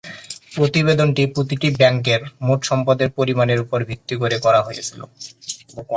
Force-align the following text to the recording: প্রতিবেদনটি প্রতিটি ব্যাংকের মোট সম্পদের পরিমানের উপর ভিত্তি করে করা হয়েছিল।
প্রতিবেদনটি 0.55 1.23
প্রতিটি 1.35 1.67
ব্যাংকের 1.79 2.21
মোট 2.47 2.59
সম্পদের 2.69 3.09
পরিমানের 3.17 3.59
উপর 3.65 3.79
ভিত্তি 3.89 4.15
করে 4.21 4.37
করা 4.45 4.59
হয়েছিল। 4.61 4.99